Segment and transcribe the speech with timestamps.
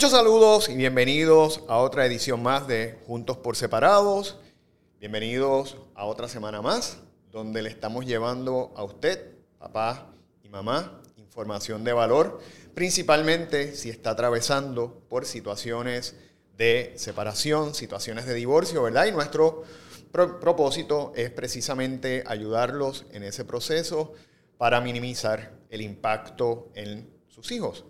[0.00, 4.38] Muchos saludos y bienvenidos a otra edición más de Juntos por Separados.
[4.98, 6.96] Bienvenidos a otra semana más
[7.30, 10.10] donde le estamos llevando a usted, papá
[10.42, 12.40] y mamá, información de valor,
[12.72, 16.16] principalmente si está atravesando por situaciones
[16.56, 19.04] de separación, situaciones de divorcio, ¿verdad?
[19.04, 19.64] Y nuestro
[20.12, 24.14] propósito es precisamente ayudarlos en ese proceso
[24.56, 27.84] para minimizar el impacto en sus hijos.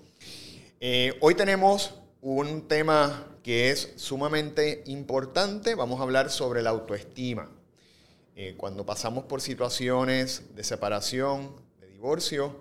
[0.81, 5.75] Eh, hoy tenemos un tema que es sumamente importante.
[5.75, 7.51] Vamos a hablar sobre la autoestima.
[8.37, 12.61] Eh, cuando pasamos por situaciones de separación, de divorcio,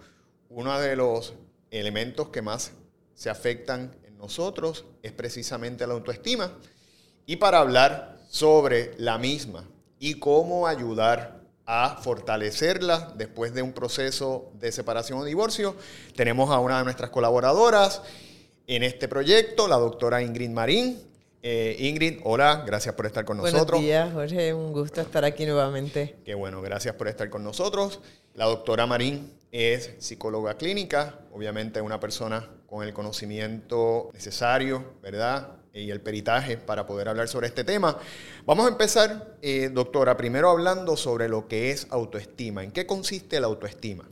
[0.50, 1.34] uno de los
[1.72, 2.72] elementos que más
[3.14, 6.54] se afectan en nosotros es precisamente la autoestima.
[7.26, 9.66] Y para hablar sobre la misma
[10.00, 15.76] y cómo ayudar a fortalecerla después de un proceso de separación o divorcio.
[16.16, 18.02] Tenemos a una de nuestras colaboradoras
[18.70, 21.02] en este proyecto, la doctora Ingrid Marín.
[21.42, 23.66] Eh, Ingrid, hola, gracias por estar con nosotros.
[23.66, 26.18] Buenos días, Jorge, un gusto estar aquí nuevamente.
[26.24, 28.00] Qué bueno, gracias por estar con nosotros.
[28.36, 35.56] La doctora Marín es psicóloga clínica, obviamente una persona con el conocimiento necesario, ¿verdad?
[35.74, 37.98] y el peritaje para poder hablar sobre este tema.
[38.46, 42.64] Vamos a empezar, eh, doctora, primero hablando sobre lo que es autoestima.
[42.64, 44.08] ¿En qué consiste la autoestima?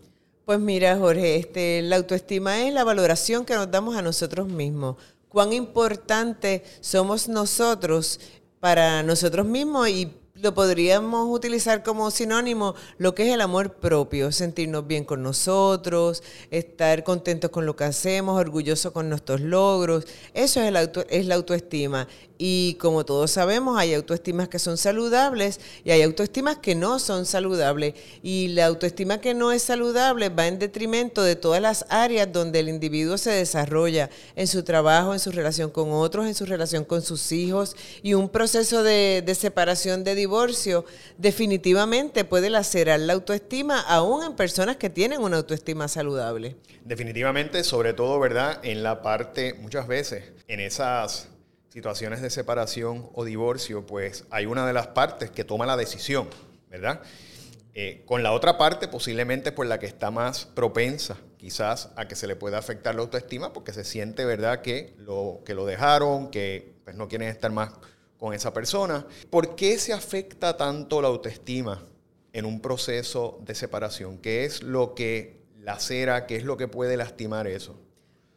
[0.48, 4.96] Pues mira, Jorge, este, la autoestima es la valoración que nos damos a nosotros mismos.
[5.28, 8.22] Cuán importante somos nosotros
[8.62, 14.32] para nosotros mismos y lo podríamos utilizar como sinónimo lo que es el amor propio,
[14.32, 20.06] sentirnos bien con nosotros, estar contentos con lo que hacemos, orgullosos con nuestros logros.
[20.34, 22.08] Eso es, el auto, es la autoestima.
[22.38, 27.26] Y como todos sabemos, hay autoestimas que son saludables y hay autoestimas que no son
[27.26, 27.96] saludables.
[28.22, 32.60] Y la autoestima que no es saludable va en detrimento de todas las áreas donde
[32.60, 36.86] el individuo se desarrolla, en su trabajo, en su relación con otros, en su relación
[36.86, 37.76] con sus hijos.
[38.04, 40.86] Y un proceso de, separación, de divorcio,
[41.18, 46.56] definitivamente puede lacerar la autoestima aún en personas que tienen una autoestima saludable.
[46.86, 48.60] Definitivamente, sobre todo, ¿verdad?
[48.64, 51.28] En la parte, muchas veces, en esas
[51.70, 56.28] situaciones de separación o divorcio, pues hay una de las partes que toma la decisión,
[56.70, 57.02] ¿verdad?
[57.74, 62.16] Eh, con la otra parte, posiblemente por la que está más propensa quizás a que
[62.16, 66.30] se le pueda afectar la autoestima, porque se siente, ¿verdad?, que lo, que lo dejaron,
[66.30, 67.74] que pues, no quieren estar más
[68.18, 69.06] con esa persona.
[69.30, 71.84] ¿Por qué se afecta tanto la autoestima
[72.34, 74.18] en un proceso de separación?
[74.18, 77.80] ¿Qué es lo que lacera, qué es lo que puede lastimar eso?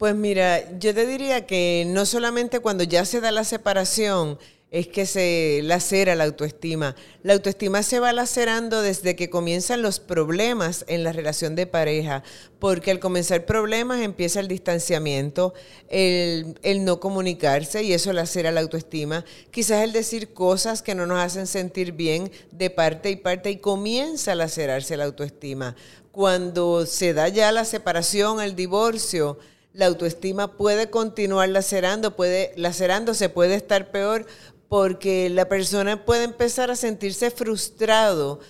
[0.00, 4.38] Pues mira, yo te diría que no solamente cuando ya se da la separación
[4.70, 6.96] es que se lacera la autoestima.
[7.22, 12.22] La autoestima se va lacerando desde que comienzan los problemas en la relación de pareja,
[12.58, 15.52] porque al comenzar problemas empieza el distanciamiento,
[15.90, 19.26] el, el, no comunicarse y eso lacera la autoestima.
[19.50, 23.58] Quizás el decir cosas que no nos hacen sentir bien de parte y parte y
[23.58, 25.76] comienza a lacerarse la autoestima.
[26.10, 29.36] Cuando se da ya la separación, el divorcio,
[29.72, 34.26] la autoestima puede continuar lacerando, puede, lacerándose, puede estar peor
[34.68, 38.40] porque la persona puede empezar a sentirse frustrado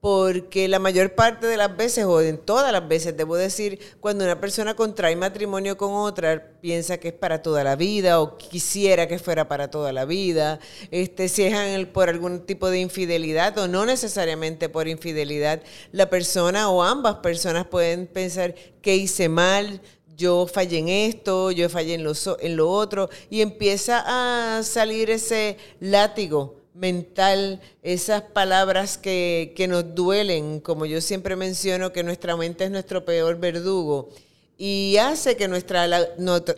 [0.00, 4.22] porque la mayor parte de las veces, o en todas las veces, debo decir, cuando
[4.22, 9.08] una persona contrae matrimonio con otra, piensa que es para toda la vida o quisiera
[9.08, 10.60] que fuera para toda la vida,
[10.92, 15.60] este, si es por algún tipo de infidelidad o no necesariamente por infidelidad,
[15.90, 19.80] la persona o ambas personas pueden pensar que hice mal,
[20.16, 25.10] yo fallé en esto, yo fallé en lo, en lo otro, y empieza a salir
[25.10, 32.64] ese látigo mental, esas palabras que, nos duelen, como yo siempre menciono, que nuestra mente
[32.64, 34.10] es nuestro peor verdugo,
[34.58, 35.86] y hace que nuestra,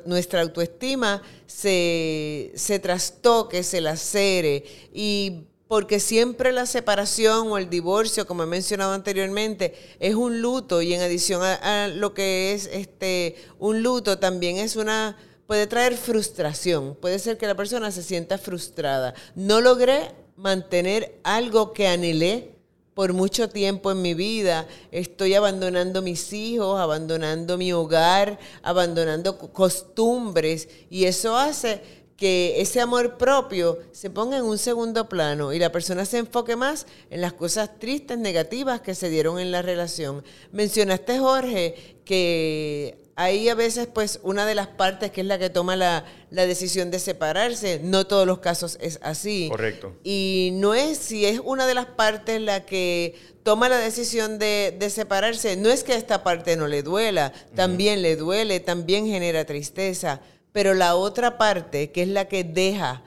[0.04, 8.26] nuestra autoestima se, se trastoque, se lacere, y porque siempre la separación o el divorcio,
[8.26, 13.36] como he mencionado anteriormente, es un luto y en adición a, lo que es este
[13.58, 15.16] un luto también es una
[15.46, 19.14] puede traer frustración, puede ser que la persona se sienta frustrada.
[19.34, 22.58] No logré mantener algo que anhelé
[22.98, 24.66] por mucho tiempo en mi vida.
[24.90, 31.80] Estoy abandonando mis hijos, abandonando mi hogar, abandonando costumbres y eso hace
[32.18, 36.56] que ese amor propio se ponga en un segundo plano y la persona se enfoque
[36.56, 40.24] más en las cosas tristes, negativas que se dieron en la relación.
[40.50, 45.48] Mencionaste, Jorge, que hay a veces pues una de las partes que es la que
[45.48, 47.80] toma la, decisión de separarse.
[47.84, 49.46] No todos los casos es así.
[49.48, 49.94] Correcto.
[50.02, 53.14] Y no es, si es una de las partes la que
[53.44, 58.02] toma la decisión de, separarse, no es que a esta parte no le duela, también
[58.02, 60.20] le duele, también genera tristeza
[60.58, 63.04] Pero la otra parte, que es la que deja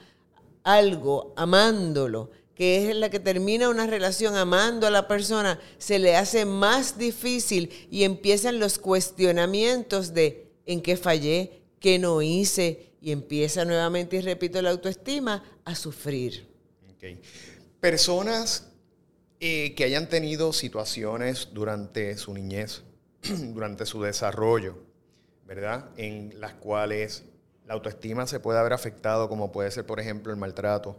[0.63, 6.15] algo amándolo, que es la que termina una relación amando a la persona, se le
[6.15, 13.11] hace más difícil y empiezan los cuestionamientos de en qué fallé, qué no hice, y
[13.11, 16.47] empieza nuevamente, y repito, la autoestima a sufrir.
[17.81, 18.71] Personas
[19.41, 22.83] eh, que hayan tenido situaciones durante su niñez,
[23.53, 24.77] durante su desarrollo,
[25.45, 25.89] ¿verdad?
[25.97, 27.25] En las cuales
[27.71, 30.97] la autoestima se puede haber afectado, como puede ser, por ejemplo, el maltrato,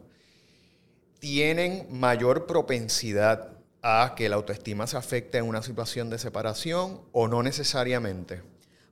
[1.18, 3.50] tienen mayor propensidad
[3.82, 8.40] a que la autoestima se afecte en una situación de separación o no necesariamente?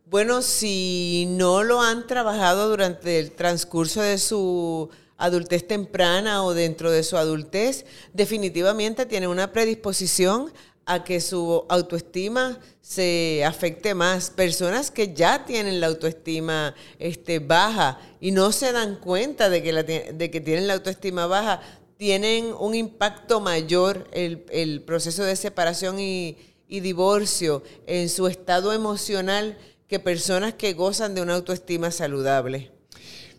[0.05, 6.91] Bueno, si no lo han trabajado durante el transcurso de su adultez temprana o dentro
[6.91, 10.53] de su adultez, definitivamente tiene una predisposición
[10.87, 14.31] a que su autoestima se afecte más.
[14.31, 19.73] Personas que ya tienen la autoestima este, baja y no se dan cuenta de que,
[20.12, 21.61] de que tienen la autoestima baja,
[21.97, 29.59] tienen un impacto mayor el, proceso de separación y, y divorcio en su estado emocional
[29.87, 32.71] que personas que gozan de una autoestima saludable.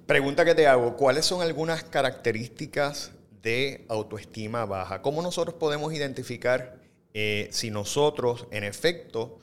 [0.05, 3.11] Pregunta que te hago, ¿cuáles son algunas características
[3.41, 5.01] de autoestima baja?
[5.01, 6.77] ¿Cómo nosotros podemos identificar
[7.13, 9.39] eh, si nosotros, en efecto,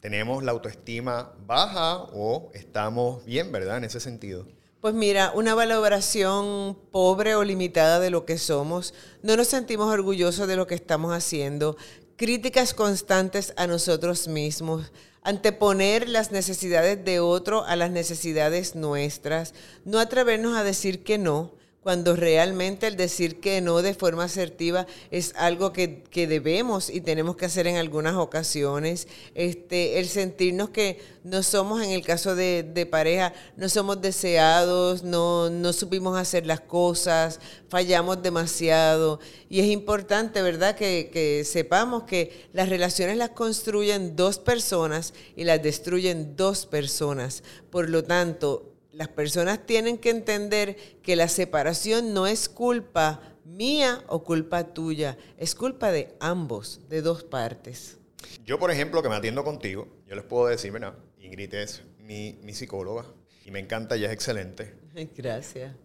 [0.00, 3.78] tenemos la autoestima baja o estamos bien, ¿verdad?
[3.78, 4.46] En ese sentido.
[4.80, 10.46] Pues mira, una valoración pobre o limitada de lo que somos, no nos sentimos orgullosos
[10.46, 11.76] de lo que estamos haciendo,
[12.14, 14.92] críticas constantes a nosotros mismos,
[15.22, 19.52] anteponer las necesidades de otro a las necesidades nuestras,
[19.84, 24.86] no atrevernos a decir que no, cuando realmente el decir que no de forma asertiva
[25.10, 29.06] es algo que, debemos y tenemos que hacer en algunas ocasiones.
[29.34, 35.48] Este, el sentirnos que no somos, en el caso de, pareja, no somos deseados, no,
[35.50, 39.20] no supimos hacer las cosas, fallamos demasiado.
[39.48, 45.44] Y es importante, ¿verdad?, que, que sepamos que las relaciones las construyen dos personas y
[45.44, 47.44] las destruyen dos personas.
[47.70, 48.67] Por lo tanto,
[48.98, 50.74] las personas tienen que entender
[51.04, 57.00] que la separación no es culpa mía o culpa tuya, es culpa de ambos, de
[57.00, 57.96] dos partes.
[58.44, 62.40] Yo, por ejemplo, que me atiendo contigo, yo les puedo decir, mira, Ingrid es mi,
[62.42, 63.04] mi psicóloga
[63.44, 64.74] y me encanta, ella es excelente.
[65.16, 65.76] Gracias.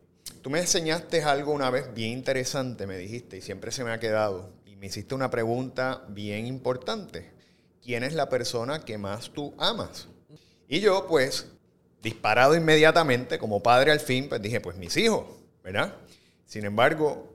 [0.41, 3.99] Tú me enseñaste algo una vez bien interesante, me dijiste, y siempre se me ha
[3.99, 7.31] quedado, y me hiciste una pregunta bien importante.
[7.79, 10.07] ¿Quién es la persona que más tú amas?
[10.67, 11.52] Y yo, pues,
[12.03, 15.25] disparado inmediatamente, como padre al fin, pues dije, pues mis hijos,
[15.63, 15.95] ¿verdad?
[16.45, 17.33] Sin embargo,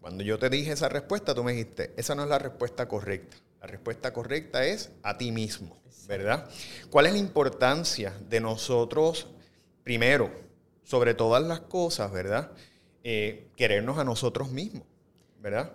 [0.00, 3.36] cuando yo te dije esa respuesta, tú me dijiste, esa no es la respuesta correcta.
[3.60, 5.76] La respuesta correcta es a ti mismo,
[6.06, 6.48] ¿verdad?
[6.90, 9.26] ¿Cuál es la importancia de nosotros,
[9.84, 10.30] primero,
[10.84, 12.50] sobre todas las cosas, ¿verdad?
[13.04, 14.84] Eh, querernos a nosotros mismos,
[15.38, 15.70] ¿verdad?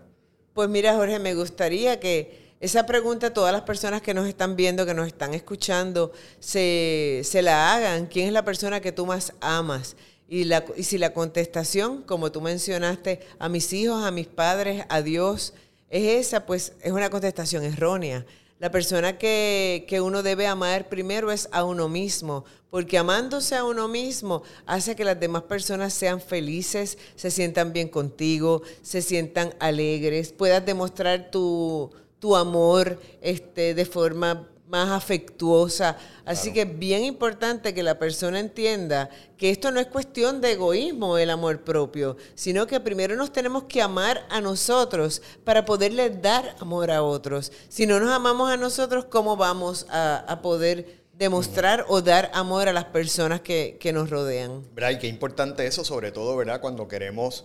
[0.55, 4.85] Pues mira, Jorge, me gustaría que esa pregunta todas las personas que nos están viendo,
[4.85, 8.05] que nos están escuchando, se, la hagan.
[8.05, 9.97] ¿Quién es la persona que tú más amas?
[10.29, 14.85] Y, la, y si la contestación, como tú mencionaste, a mis hijos, a mis padres,
[14.87, 15.53] a Dios,
[15.89, 18.25] es esa, pues es una contestación errónea.
[18.59, 23.65] La persona que, que, uno debe amar primero es a uno mismo, porque amándose a
[23.65, 29.53] uno mismo hace que las demás personas sean felices, se sientan bien contigo, se sientan
[29.59, 31.91] alegres, puedas demostrar tu,
[32.23, 35.97] tu amor este, de forma más afectuosa.
[36.23, 40.53] Así que es bien importante que la persona entienda que esto no es cuestión de
[40.53, 46.11] egoísmo, el amor propio, sino que primero nos tenemos que amar a nosotros para poderle
[46.11, 47.51] dar amor a otros.
[47.67, 52.73] Si no nos amamos a nosotros, ¿cómo vamos a, poder demostrar o dar amor a
[52.73, 54.63] las personas que, nos rodean?
[54.73, 54.97] ¿Verdad?
[54.97, 56.61] qué importante eso, sobre todo, ¿verdad?
[56.61, 57.43] Cuando queremos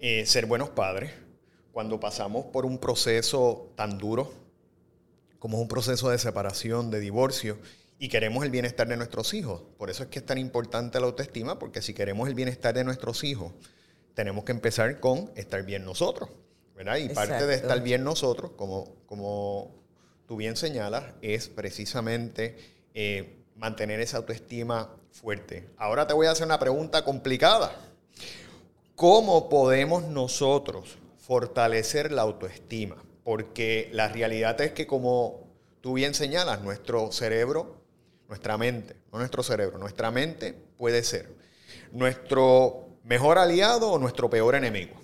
[0.00, 1.27] eh, ser buenos padres
[1.78, 4.32] cuando pasamos por un proceso tan duro
[5.38, 7.56] como es un proceso de separación, de divorcio,
[8.00, 9.62] y queremos el bienestar de nuestros hijos.
[9.76, 12.82] Por eso es que es tan importante la autoestima, porque si queremos el bienestar de
[12.82, 13.52] nuestros hijos,
[14.14, 16.30] tenemos que empezar con estar bien nosotros.
[16.74, 16.96] ¿verdad?
[16.96, 19.70] Y parte de estar bien nosotros, como, como
[20.26, 22.56] tú bien señalas, es precisamente
[22.92, 25.68] eh, mantener esa autoestima fuerte.
[25.76, 27.70] Ahora te voy a hacer una pregunta complicada.
[28.96, 35.46] ¿Cómo podemos nosotros fortalecer la autoestima, porque la realidad es que como
[35.82, 37.76] tú bien señalas, nuestro cerebro,
[38.28, 41.28] nuestra mente, no nuestro cerebro, nuestra mente puede ser
[41.92, 44.94] nuestro mejor aliado o nuestro peor enemigo.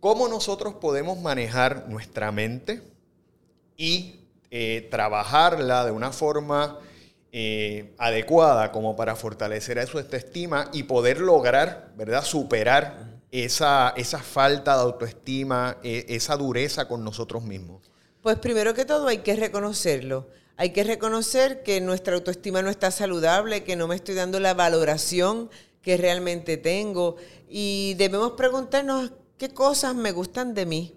[0.00, 2.80] ¿Cómo nosotros podemos manejar nuestra mente
[3.76, 4.20] y
[4.50, 6.78] eh, trabajarla de una forma
[7.32, 14.74] eh, adecuada como para fortalecer su autoestima y poder lograr, ¿verdad?, superar esa, esa falta
[14.74, 17.90] de autoestima, e, esa dureza con nosotros mismos.
[18.22, 20.28] Pues primero que todo hay que reconocerlo.
[20.56, 24.54] Hay que reconocer que nuestra autoestima no está saludable, que no me estoy dando la
[24.54, 25.50] valoración
[25.82, 27.16] que realmente tengo
[27.48, 30.94] y debemos preguntarnos qué cosas me gustan de mí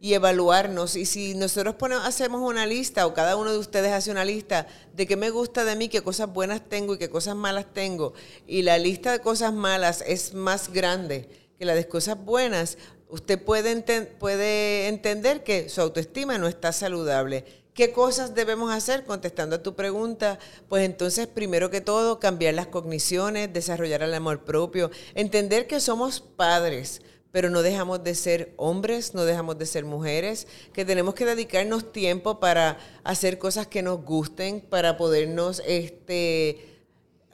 [0.00, 0.96] y evaluarnos.
[0.96, 5.06] Y si nosotros hacemos una lista o cada uno de ustedes hace una lista de
[5.06, 8.14] qué me gusta de mí, qué cosas buenas tengo y qué cosas malas tengo,
[8.46, 13.42] y la lista de cosas malas es más grande que la de cosas buenas, usted
[13.42, 13.80] puede,
[14.18, 17.44] puede entender que su autoestima no está saludable.
[17.74, 19.04] ¿Qué cosas debemos hacer?
[19.04, 24.44] Contestando a tu pregunta, pues entonces, primero que todo, cambiar las cogniciones, desarrollar el amor
[24.44, 29.84] propio, entender que somos padres, pero no dejamos de ser hombres, no dejamos de ser
[29.84, 36.73] mujeres, que tenemos que dedicarnos tiempo para hacer cosas que nos gusten, para podernos este,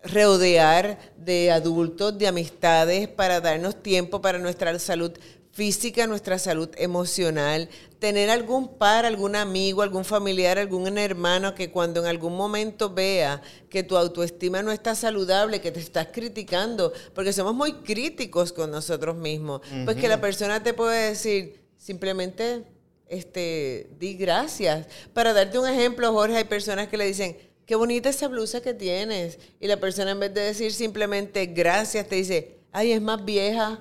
[0.03, 5.13] rodear de adultos, de amistades, para darnos tiempo para nuestra salud
[5.53, 12.01] física, nuestra salud emocional, tener algún par, algún amigo, algún familiar, algún hermano que cuando
[12.01, 17.33] en algún momento vea que tu autoestima no está saludable, que te estás criticando, porque
[17.33, 22.65] somos muy críticos con nosotros mismos, pues que la persona te puede decir simplemente,
[23.09, 24.87] este, di gracias.
[25.13, 27.37] Para darte un ejemplo, Jorge, hay personas que le dicen,
[27.71, 32.09] qué bonita esa blusa que tienes, y la persona en vez de decir simplemente gracias,
[32.09, 33.79] te dice, ay, es más vieja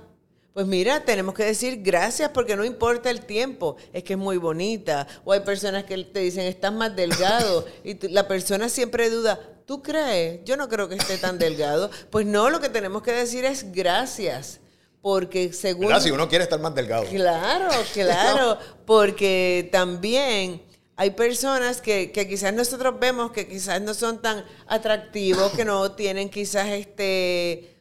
[0.53, 4.37] pues mira, tenemos que decir gracias porque no importa el tiempo, es que es muy
[4.37, 5.07] bonita.
[5.25, 9.81] O hay personas que te dicen, estás más delgado y la persona siempre duda, ¿tú
[9.81, 10.41] crees?
[10.43, 11.89] Yo no creo que esté tan delgado.
[12.11, 14.59] Pues no, lo que tenemos que decir es gracias.
[15.01, 15.99] Porque según...
[15.99, 17.05] Si uno quiere estar más delgado.
[17.05, 18.57] Claro, claro.
[18.85, 20.61] Porque también
[20.99, 25.91] hay personas que, que, quizás nosotros vemos que quizás no son tan atractivos, que no
[25.95, 27.77] tienen quizás este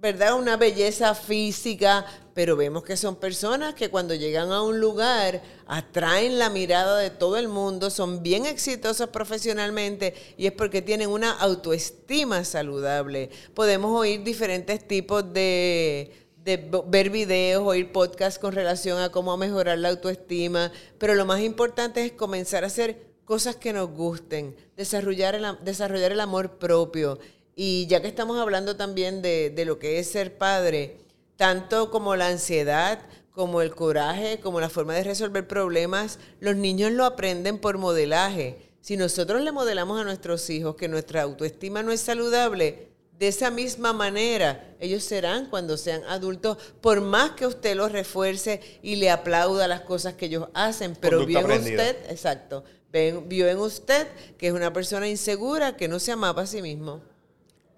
[0.00, 0.38] ¿verdad?
[0.38, 6.38] Una belleza física, pero vemos que son personas que cuando llegan a un lugar atraen
[6.38, 11.32] la mirada de todo el mundo, son bien exitosas profesionalmente y es porque tienen una
[11.32, 13.28] autoestima saludable.
[13.52, 19.78] Podemos oír diferentes tipos de, de ver videos, oír podcasts con relación a cómo mejorar
[19.78, 25.34] la autoestima, pero lo más importante es comenzar a hacer cosas que nos gusten, desarrollar
[25.34, 27.18] el, desarrollar el amor propio
[27.56, 30.98] y ya que estamos hablando también de, lo que es ser padre,
[31.36, 33.00] tanto como la ansiedad,
[33.32, 38.70] como el coraje, como la forma de resolver problemas, los niños lo aprenden por modelaje.
[38.80, 43.50] Si nosotros le modelamos a nuestros hijos que nuestra autoestima no es saludable, de esa
[43.50, 49.10] misma manera ellos serán cuando sean adultos, por más que usted los refuerce y le
[49.10, 54.06] aplauda las cosas que ellos hacen, pero vio en usted, exacto, vio en usted
[54.36, 57.00] que es una persona insegura que no se amaba a sí mismo.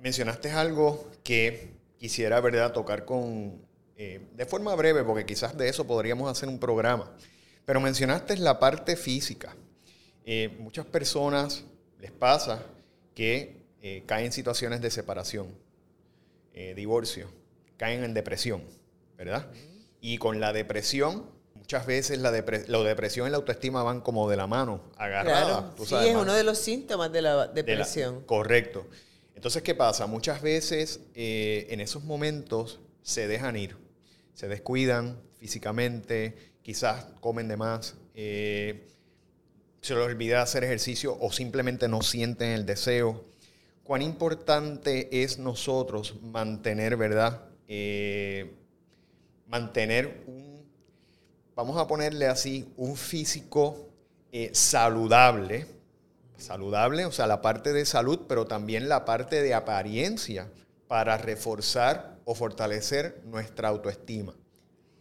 [0.00, 3.60] Mencionaste algo que quisiera, ¿verdad?, tocar con,
[3.96, 7.12] eh, de forma breve, porque quizás de eso podríamos hacer un programa.
[7.64, 9.54] Pero mencionaste la parte física.
[10.24, 11.64] Eh, muchas personas
[11.98, 12.62] les pasa
[13.14, 15.54] que eh, caen en situaciones de separación,
[16.74, 17.28] divorcio,
[17.76, 18.64] caen en depresión,
[19.16, 19.46] ¿verdad?
[20.00, 24.48] Y con la depresión, muchas veces la, depresión y la autoestima van como de la
[24.48, 25.66] mano, agarradas.
[25.86, 28.22] sí, es uno de los síntomas de la depresión.
[28.22, 28.88] correcto.
[29.38, 30.06] Entonces, ¿qué pasa?
[30.06, 33.76] Muchas veces eh, en esos momentos se dejan ir,
[34.34, 38.88] se descuidan físicamente, quizás comen de más, eh,
[39.80, 43.26] se les olvida hacer ejercicio o simplemente no sienten el deseo.
[43.88, 47.40] Cuán importante es nosotros mantener, ¿verdad?
[47.68, 48.54] Eh,
[49.46, 50.62] mantener un,
[51.56, 53.88] vamos a ponerle así, un físico
[54.52, 55.64] saludable,
[56.36, 60.50] saludable, o sea, la parte de salud, pero también la parte de apariencia
[60.86, 64.34] para reforzar o fortalecer nuestra autoestima.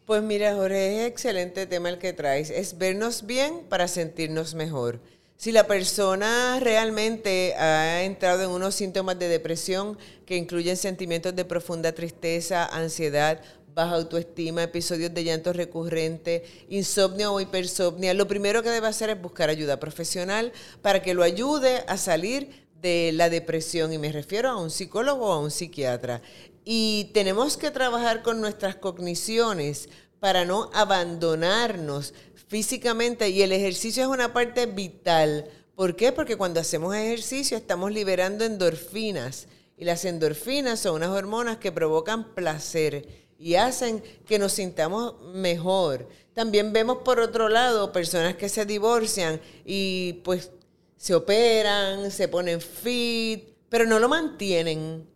[0.05, 2.49] Pues mira, Jorge, es excelente tema el que traes.
[2.49, 5.01] Es vernos bien para sentirnos mejor.
[5.37, 11.45] Si la persona realmente ha entrado en unos síntomas de depresión que incluyen sentimientos de
[11.45, 13.39] profunda tristeza, ansiedad,
[13.71, 19.21] baja autoestima, episodios de llanto recurrente, insomnio o hipersomnia, lo primero que debe hacer es
[19.21, 20.51] buscar ayuda profesional
[20.81, 25.27] para que lo ayude a salir de la depresión y me refiero a un psicólogo
[25.27, 26.23] o a un psiquiatra.
[26.65, 29.87] Y tenemos que trabajar con nuestras cogniciones
[30.19, 32.13] para no abandonarnos
[32.47, 35.45] físicamente y el ejercicio es una parte vital.
[35.75, 36.11] ¿Por qué?
[36.11, 39.47] Porque cuando hacemos ejercicio estamos liberando endorfinas
[39.77, 43.07] y las endorfinas son unas hormonas que provocan placer
[43.37, 46.07] y hacen que nos sintamos mejor.
[46.33, 50.51] También vemos por otro lado personas que se divorcian y pues
[50.95, 55.07] se operan, se ponen fit, pero no lo mantienen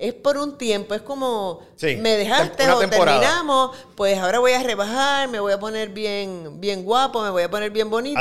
[0.00, 5.28] es por un tiempo, es como me dejaste o terminamos, pues ahora voy a rebajar,
[5.28, 8.20] me voy a poner bien, bien guapo, me voy a poner bien bonita.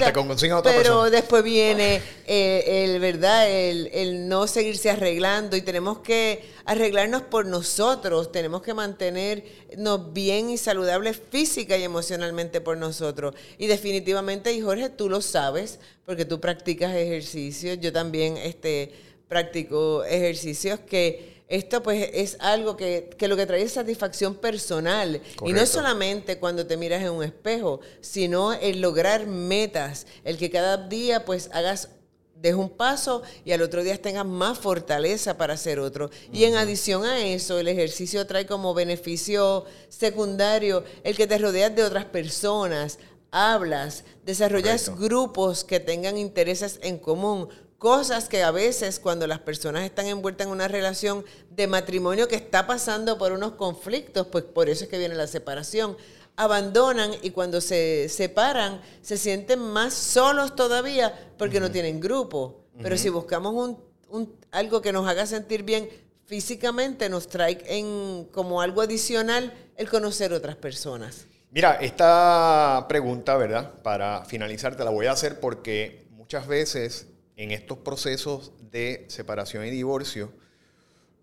[0.61, 7.21] pero después viene eh, el verdad, el, el, no seguirse arreglando y tenemos que arreglarnos
[7.21, 13.35] por nosotros, tenemos que mantenernos bien y saludables física y emocionalmente por nosotros.
[13.57, 18.93] Y definitivamente, y Jorge, tú lo sabes, porque tú practicas ejercicios, yo también este,
[19.29, 25.19] practico ejercicios que esto pues es algo que, lo que trae es satisfacción personal.
[25.43, 30.37] Y no es solamente cuando te miras en un espejo, sino el lograr metas, el
[30.37, 31.89] que cada día pues hagas
[32.35, 36.11] des un paso y al otro día tengas más fortaleza para hacer otro.
[36.31, 41.75] Y en adición a eso, el ejercicio trae como beneficio secundario el que te rodeas
[41.75, 42.99] de otras personas,
[43.31, 49.83] hablas, desarrollas grupos que tengan intereses en común, Cosas que a veces cuando las personas
[49.83, 54.67] están envueltas en una relación de matrimonio que está pasando por unos conflictos, pues por
[54.67, 55.95] eso es que viene la separación,
[56.35, 62.65] abandonan y cuando se separan se sienten más solos todavía porque no tienen grupo.
[62.81, 63.77] Pero si buscamos
[64.09, 65.89] un, algo que nos haga sentir bien
[66.25, 71.27] físicamente, nos trae en, como algo adicional el conocer otras personas.
[71.51, 73.81] Mira, esta pregunta, ¿verdad?
[73.83, 77.07] Para finalizar, te la voy a hacer porque muchas veces
[77.39, 80.33] en estos procesos de separación y divorcio,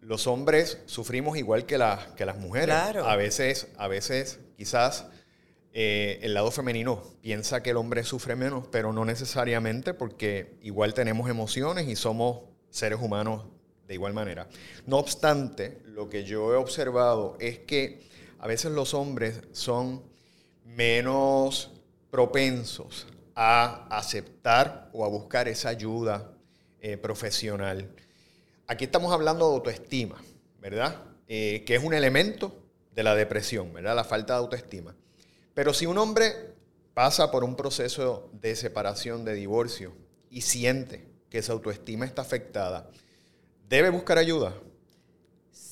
[0.00, 1.78] los hombres sufrimos igual que,
[2.16, 2.74] que las mujeres.
[2.74, 5.08] A veces, a veces quizás
[5.74, 10.94] eh, el lado femenino piensa que el hombre sufre menos, pero no necesariamente porque igual
[10.94, 13.44] tenemos emociones y somos seres humanos
[13.86, 14.48] de igual manera.
[14.86, 18.08] No obstante, lo que yo he observado es que
[18.38, 20.02] a veces los hombres son
[20.64, 21.72] menos
[22.10, 23.06] propensos
[23.36, 26.32] a aceptar o a buscar esa ayuda
[26.80, 27.88] eh, profesional.
[28.66, 30.20] Aquí estamos hablando de autoestima,
[30.58, 31.04] ¿verdad?
[31.28, 33.94] Eh, que es un elemento de la depresión, ¿verdad?
[33.94, 34.96] La falta de autoestima.
[35.52, 36.54] Pero si un hombre
[36.94, 39.92] pasa por un proceso de separación, de divorcio,
[40.30, 42.90] y siente que su autoestima está afectada,
[43.68, 44.54] ¿debe buscar ayuda?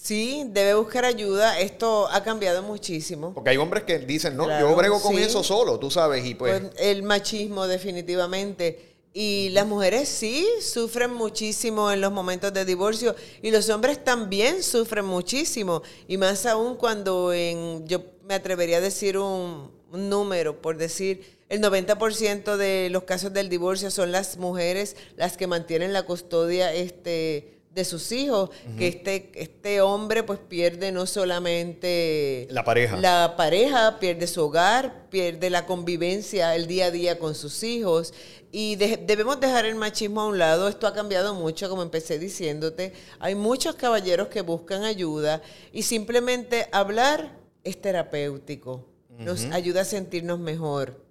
[0.05, 1.59] Sí, debe buscar ayuda.
[1.59, 3.33] Esto ha cambiado muchísimo.
[3.33, 6.61] Porque hay hombres que dicen, no, yo brego con eso solo, tú sabes, y pues...
[6.61, 6.73] pues...
[6.79, 8.95] El machismo definitivamente.
[9.15, 14.63] Y las mujeres sí sufren muchísimo en los momentos de divorcio y los hombres también
[14.63, 15.83] sufren muchísimo.
[16.09, 21.39] Y más aún cuando en, yo me atrevería a decir un, un número, por decir,
[21.49, 26.75] el 90% de los casos del divorcio son las mujeres las que mantienen la custodia
[26.75, 32.97] este, de sus hijos, que este, este hombre pues pierde no solamente la pareja.
[32.97, 38.15] la pareja, pierde su hogar, pierde la convivencia el día a día con sus hijos.
[38.53, 42.93] Y debemos dejar el machismo a un lado, esto ha cambiado mucho, como empecé diciéndote,
[43.19, 48.87] hay muchos caballeros que buscan ayuda y simplemente hablar es terapéutico,
[49.19, 51.05] nos ayuda a sentirnos mejor,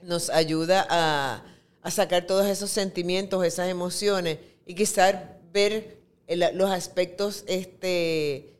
[0.00, 1.44] nos ayuda a,
[1.82, 5.14] a sacar todos esos sentimientos, esas emociones y quizás
[5.52, 5.97] ver
[6.36, 8.52] los aspectos este,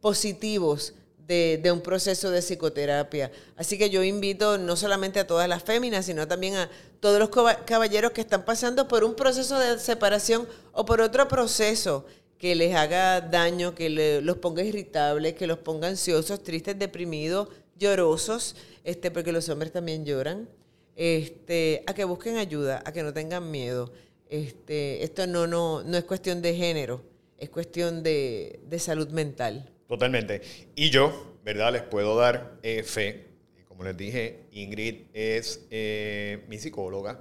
[0.00, 0.94] positivos
[1.26, 3.30] de, un proceso de psicoterapia.
[3.56, 7.30] Así que yo invito no solamente a todas las féminas, sino también a todos los
[7.64, 12.04] caballeros que están pasando por un proceso de separación o por otro proceso
[12.38, 18.56] que les haga daño, que los ponga irritables, que los ponga ansiosos, tristes, deprimidos, llorosos,
[18.84, 20.48] este, porque los hombres también lloran,
[20.96, 23.92] este, a que busquen ayuda, a que no tengan miedo.
[24.28, 27.11] Este, esto no, no, no es cuestión de género
[27.42, 29.68] es cuestión de, salud mental.
[29.88, 30.42] Totalmente.
[30.76, 31.72] Y yo, ¿verdad?
[31.72, 33.26] Les puedo dar eh, fe.
[33.66, 37.20] Como les dije, Ingrid es eh, mi psicóloga.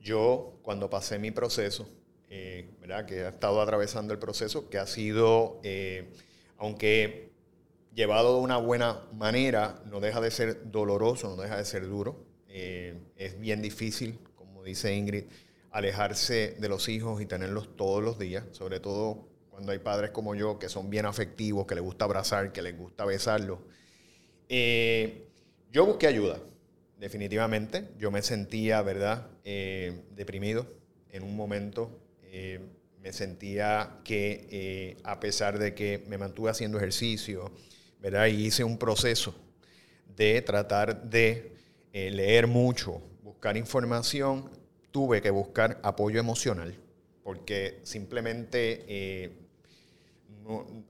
[0.00, 1.86] Yo, cuando pasé mi proceso,
[2.30, 3.04] eh, ¿verdad?
[3.04, 5.60] Que he estado atravesando el proceso, que ha sido,
[6.56, 7.28] aunque
[7.94, 12.24] llevado de una buena manera, no deja de ser doloroso, no deja de ser duro.
[12.48, 15.24] es bien difícil, como dice Ingrid,
[15.70, 19.28] alejarse de los hijos y tenerlos todos los días, sobre todo
[19.58, 22.78] cuando hay padres como yo que son bien afectivos, que les gusta abrazar, que les
[22.78, 23.60] gusta besarlo.
[24.48, 25.26] Eh,
[25.72, 26.38] yo busqué ayuda,
[26.96, 27.88] definitivamente.
[27.98, 30.64] Yo me sentía, ¿verdad?, eh, deprimido
[31.10, 31.90] en un momento.
[32.22, 32.60] Eh,
[33.00, 37.50] me sentía que a pesar de que me mantuve haciendo ejercicio,
[37.98, 38.26] ¿verdad?
[38.26, 39.34] Y hice un proceso
[40.14, 41.52] de tratar de
[41.92, 44.52] leer mucho, buscar información,
[44.92, 46.76] tuve que buscar apoyo emocional,
[47.24, 49.47] porque simplemente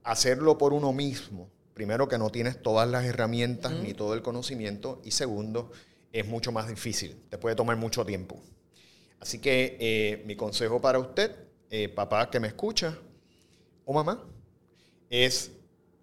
[0.02, 5.00] hacerlo por uno mismo, primero que no tienes todas las herramientas ni todo el conocimiento.
[5.04, 5.70] Y segundo,
[6.12, 8.40] es mucho más difícil, te puede tomar mucho tiempo.
[9.20, 11.34] Así que eh, mi consejo para usted,
[11.70, 12.96] eh, papá que me escucha,
[13.84, 14.24] o mamá,
[15.10, 15.50] es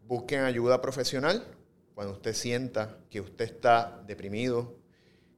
[0.08, 1.46] busquen ayuda profesional.
[1.94, 4.76] Cuando usted sienta que usted está deprimido,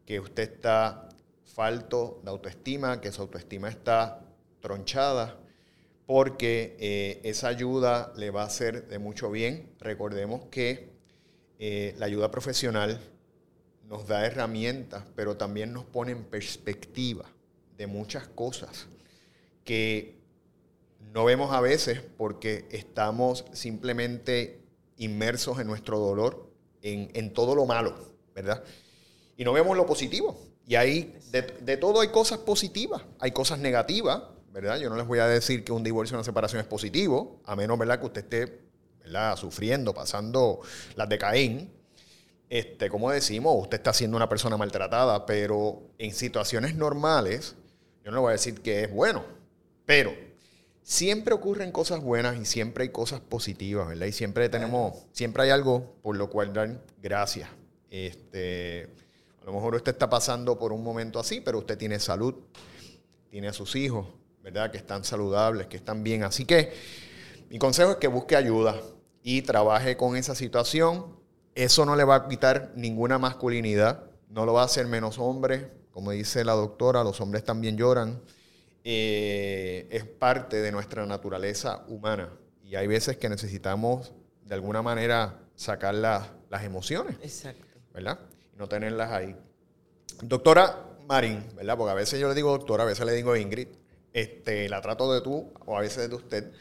[0.05, 1.09] que usted está
[1.43, 4.25] falto de autoestima, que su autoestima está
[4.59, 5.37] tronchada,
[6.07, 9.69] porque eh, esa ayuda le va a hacer de mucho bien.
[9.79, 10.89] Recordemos que
[11.59, 12.99] eh, la ayuda profesional
[13.83, 17.25] nos da herramientas, pero también nos pone en perspectiva
[17.77, 18.87] de muchas cosas
[19.65, 20.15] que
[21.13, 24.61] no vemos a veces porque estamos simplemente
[24.97, 26.49] inmersos en nuestro dolor,
[26.81, 27.95] en, todo lo malo,
[28.33, 28.63] ¿verdad?
[29.35, 30.39] Y no vemos lo positivo.
[30.65, 34.23] Y ahí, de, todo hay cosas positivas, hay cosas negativas,
[34.61, 34.79] ¿verdad?
[34.79, 37.55] Yo no les voy a decir que un divorcio o una separación es positivo, a
[37.55, 38.61] menos, ¿verdad?, que usted esté,
[39.01, 40.61] ¿verdad?, sufriendo, pasando
[40.95, 41.71] las de Caín.
[42.49, 47.55] Este, como decimos, usted está siendo una persona maltratada, pero en situaciones normales,
[48.03, 49.23] yo no le voy a decir que es bueno,
[49.85, 50.11] pero
[50.81, 54.07] siempre ocurren cosas buenas y siempre hay cosas positivas, ¿verdad?
[54.07, 57.47] Y siempre tenemos, siempre hay algo por lo cual dar gracias.
[57.91, 58.89] Este,
[59.39, 62.33] a lo mejor usted está pasando por un momento así, pero usted tiene salud,
[63.29, 64.16] tiene a sus hijos,
[64.47, 64.71] ¿verdad?
[64.71, 66.23] Que están saludables, que están bien.
[66.23, 66.71] Así que
[67.49, 68.79] mi consejo es que busque ayuda
[69.21, 71.17] y trabaje con esa situación.
[71.53, 75.69] Eso no le va a quitar ninguna masculinidad, no lo va a hacer menos hombre.
[75.91, 78.21] Como dice la doctora, los hombres también lloran
[78.85, 82.29] eh, es parte de nuestra naturaleza humana.
[82.63, 84.13] Y hay veces que necesitamos
[84.45, 87.17] de alguna manera sacar las emociones.
[87.21, 87.65] Exacto.
[87.93, 88.17] ¿Verdad?
[88.55, 89.35] Y no tenerlas ahí.
[90.21, 91.75] Doctora Marín, ¿verdad?
[91.77, 93.67] Porque a veces yo le digo doctora, a veces le digo Ingrid.
[94.17, 96.51] Este, la trato de tú o a veces de usted.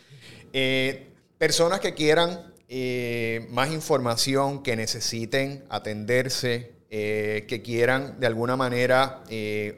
[0.52, 8.56] Eh, personas que quieran eh, más información, que necesiten atenderse, eh, que quieran de alguna
[8.56, 9.24] manera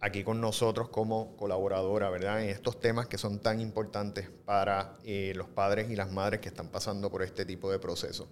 [0.00, 2.42] aquí con nosotros como colaboradora, ¿verdad?
[2.42, 6.48] En estos temas que son tan importantes para eh, los padres y las madres que
[6.48, 8.26] están pasando por este tipo de proceso.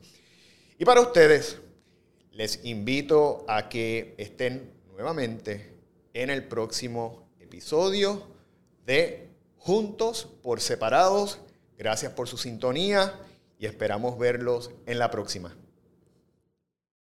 [0.77, 1.59] Y para ustedes,
[2.35, 5.73] les invito a que estén nuevamente
[6.13, 8.27] en el próximo episodio
[8.85, 11.39] de Juntos por Separados.
[11.79, 13.21] Gracias por su sintonía
[13.59, 15.57] y esperamos verlos en la próxima.